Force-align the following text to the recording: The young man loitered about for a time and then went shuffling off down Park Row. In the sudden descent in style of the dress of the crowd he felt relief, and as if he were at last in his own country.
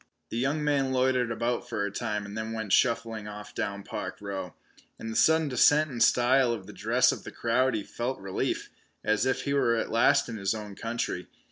The 0.31 0.37
young 0.37 0.63
man 0.63 0.91
loitered 0.91 1.29
about 1.29 1.69
for 1.69 1.85
a 1.85 1.91
time 1.91 2.25
and 2.25 2.35
then 2.35 2.53
went 2.53 2.73
shuffling 2.73 3.27
off 3.27 3.53
down 3.53 3.83
Park 3.83 4.17
Row. 4.19 4.55
In 4.97 5.11
the 5.11 5.15
sudden 5.15 5.47
descent 5.47 5.91
in 5.91 6.01
style 6.01 6.51
of 6.53 6.65
the 6.65 6.73
dress 6.73 7.11
of 7.11 7.23
the 7.23 7.29
crowd 7.29 7.75
he 7.75 7.83
felt 7.83 8.17
relief, 8.17 8.71
and 9.03 9.11
as 9.11 9.27
if 9.27 9.43
he 9.43 9.53
were 9.53 9.75
at 9.75 9.91
last 9.91 10.27
in 10.27 10.37
his 10.37 10.55
own 10.55 10.73
country. 10.75 11.27